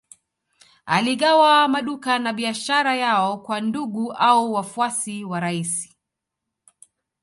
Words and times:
Aligawa 0.85 1.67
maduka 1.67 2.19
na 2.19 2.33
biashara 2.33 2.95
yao 2.95 3.37
kwa 3.37 3.61
ndugu 3.61 4.11
au 4.13 4.53
wafuasi 4.53 5.23
wa 5.23 5.39
rais 5.39 5.97